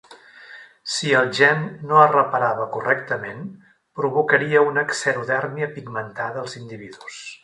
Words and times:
Si 0.93 1.11
el 1.17 1.27
gen 1.39 1.59
no 1.91 1.99
es 2.05 2.09
reparava 2.15 2.65
correctament, 2.77 3.43
provocaria 4.01 4.63
una 4.69 4.85
xerodèrmia 5.03 5.69
pigmentada 5.77 6.43
als 6.47 6.57
individus. 6.63 7.21